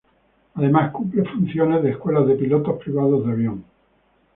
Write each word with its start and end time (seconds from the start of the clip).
Además, 0.55 0.91
cumple 0.91 1.23
funciones 1.25 1.83
de 1.83 1.91
escuela 1.91 2.21
de 2.21 2.33
pilotos 2.33 2.79
privados 2.79 3.23
de 3.23 3.33
avión. 3.33 3.63